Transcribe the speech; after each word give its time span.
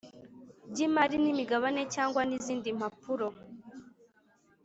Ry 0.71 0.79
imari 0.87 1.15
n 1.23 1.25
imigabane 1.33 1.81
cyangwa 1.93 2.19
izindi 2.37 2.69
mpapuro 2.77 3.27